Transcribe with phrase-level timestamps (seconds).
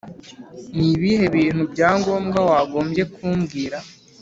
[0.75, 3.77] Ni ibihe bintu bya ngombwa wagombye kumbwira